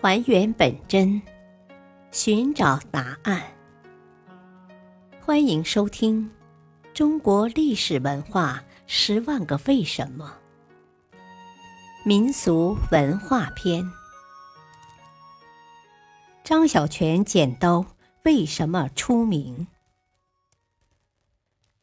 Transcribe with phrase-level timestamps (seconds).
[0.00, 1.22] 还原本真，
[2.10, 3.42] 寻找答案。
[5.20, 6.30] 欢迎收听
[6.92, 10.34] 《中国历史文化十万个为什么》
[12.04, 13.82] 民俗文化篇。
[16.42, 17.86] 张小泉剪刀
[18.24, 19.66] 为什么出名？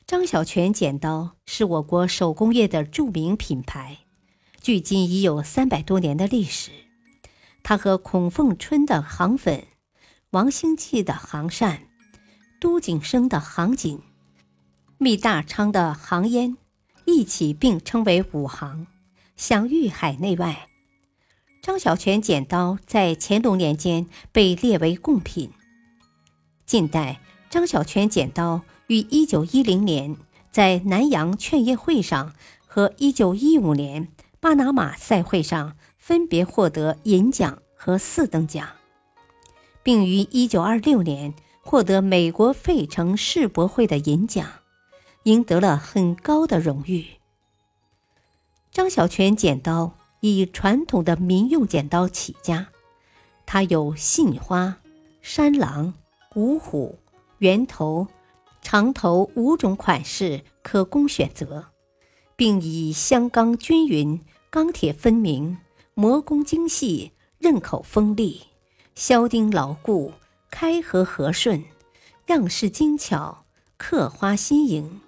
[0.05, 4.00] 张小泉剪刀是我国手工业的著名品牌，
[4.62, 6.71] 距今已有三百多年的历史。
[7.63, 9.65] 他和孔凤春的行粉、
[10.31, 11.84] 王兴记的行扇、
[12.59, 14.01] 都景生的行锦、
[14.97, 16.57] 密大昌的行烟
[17.05, 18.87] 一起并称为五行，
[19.35, 20.67] 享誉海内外。
[21.61, 25.51] 张小泉剪刀在乾隆年间被列为贡品。
[26.65, 30.17] 近代，张小泉剪刀于1910年
[30.49, 32.34] 在南洋劝业会上
[32.65, 34.07] 和1915年
[34.39, 35.77] 巴拿马赛会上。
[36.02, 38.68] 分别获得银奖和四等奖，
[39.84, 44.48] 并于1926年获得美国费城世博会的银奖，
[45.24, 47.05] 赢得了很高的荣誉。
[48.71, 52.70] 张小泉剪刀以传统的民用剪刀起家，
[53.46, 54.80] 它有杏花、
[55.21, 55.93] 山狼、
[56.34, 56.98] 五虎、
[57.38, 58.08] 圆头、
[58.63, 61.68] 长头五种款式可供选择，
[62.36, 64.19] 并以香钢均匀、
[64.50, 65.59] 钢铁分明。
[65.94, 68.44] 磨工精细，刃口锋利，
[68.95, 70.13] 削钉牢固，
[70.50, 71.66] 开合和顺，
[72.28, 73.45] 样式精巧，
[73.75, 75.01] 刻花新颖，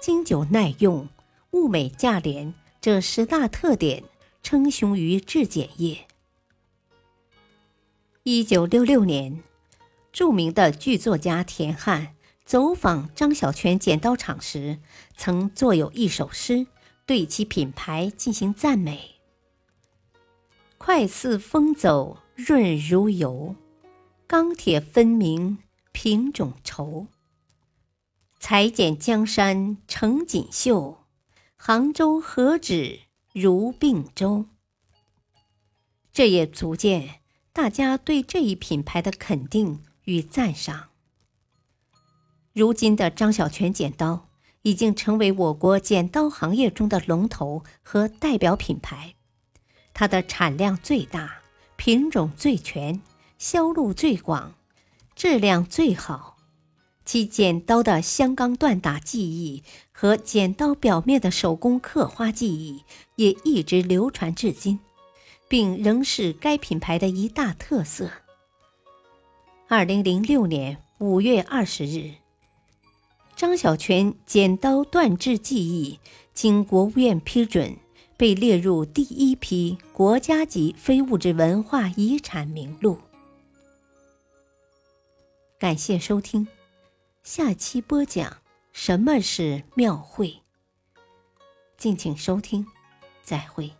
[0.00, 1.08] 经久耐用，
[1.50, 4.04] 物美价廉这十大特点
[4.40, 6.06] 称雄于制剪业。
[8.22, 9.42] 一九六六年，
[10.12, 14.78] 著名的剧作家田汉走访张小泉剪刀厂时，
[15.16, 16.68] 曾作有一首诗，
[17.04, 19.17] 对其品牌进行赞美。
[20.78, 23.56] 快似风走，润如油；
[24.26, 25.58] 钢铁分明，
[25.92, 27.08] 品种稠。
[28.38, 31.04] 裁剪江山成锦绣，
[31.56, 33.00] 杭州何止
[33.34, 34.46] 如并州？
[36.12, 37.20] 这也足见
[37.52, 40.88] 大家对这一品牌的肯定与赞赏。
[42.54, 44.28] 如今的张小泉剪刀
[44.62, 49.16] 已经成为我国剪刀行业中的龙头和代表品牌。
[49.98, 51.40] 它的产量最大，
[51.74, 53.02] 品种最全，
[53.36, 54.54] 销路最广，
[55.16, 56.36] 质量最好。
[57.04, 62.84] 其剪刀的香钢锻打技艺和剪刀表面的手工刻花技艺
[63.16, 64.78] 也一直流传至今，
[65.48, 68.08] 并仍是该品牌的一大特色。
[69.66, 72.12] 二零零六年五月二十日，
[73.34, 75.98] 张小泉剪刀锻制技艺
[76.32, 77.76] 经国务院批准。
[78.18, 82.98] 被列入第一批国家级非物质文化遗产名录。
[85.56, 86.48] 感谢收听，
[87.22, 88.38] 下期播讲
[88.72, 90.42] 什么是庙会。
[91.76, 92.66] 敬请收听，
[93.22, 93.70] 再会。